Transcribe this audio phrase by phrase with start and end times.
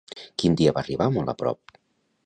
[0.43, 1.79] Quin dia va arribar molt a prop?